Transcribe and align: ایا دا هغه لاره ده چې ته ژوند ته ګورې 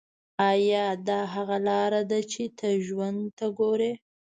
ایا 0.49 0.85
دا 1.07 1.19
هغه 1.33 1.57
لاره 1.67 2.01
ده 2.09 2.19
چې 2.31 2.43
ته 2.57 2.67
ژوند 2.85 3.21
ته 3.37 3.45
ګورې 3.59 3.91